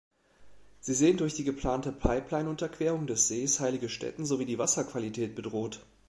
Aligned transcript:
Sie 0.79 0.95
sehen 0.95 1.17
durch 1.17 1.35
die 1.35 1.43
geplante 1.43 1.91
Pipeline-Unterquerung 1.91 3.05
des 3.05 3.27
Sees 3.27 3.59
heilige 3.59 3.87
Stätten 3.87 4.25
sowie 4.25 4.47
die 4.47 4.57
Wasserqualität 4.57 5.35
bedroht. 5.35 5.81